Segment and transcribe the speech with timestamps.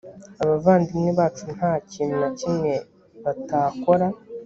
[0.43, 2.71] abavandimwe bacu nta kintu na kimwe
[3.23, 4.07] batakora